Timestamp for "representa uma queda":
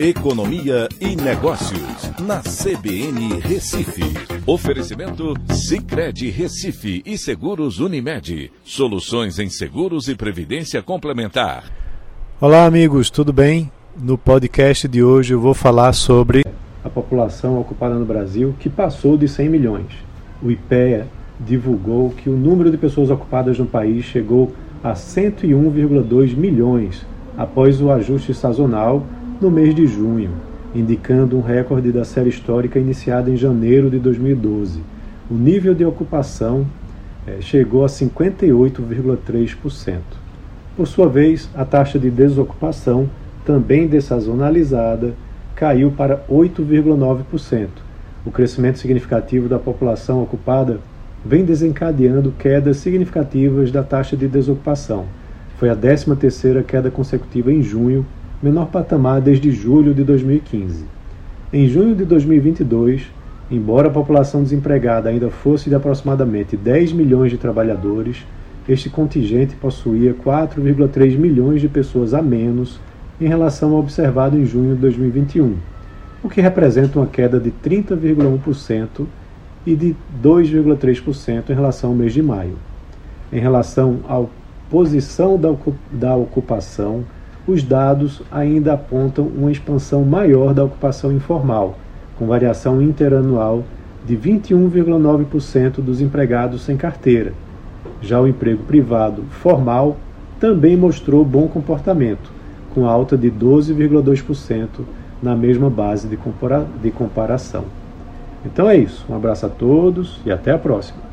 76.40-77.40